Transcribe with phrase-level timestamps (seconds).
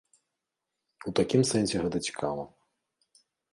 [1.11, 2.43] У такім сэнсе гэта цікава.